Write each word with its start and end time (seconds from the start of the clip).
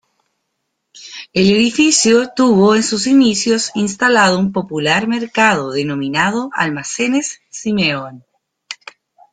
El 1.31 1.51
edificio 1.51 2.29
tuvo 2.33 2.73
en 2.73 2.81
sus 2.81 3.05
inicios 3.05 3.69
instalado 3.75 4.39
un 4.39 4.51
popular 4.51 5.07
mercado 5.07 5.69
denominado 5.73 6.49
"Almacenes 6.55 7.39
Simeón". 7.51 8.23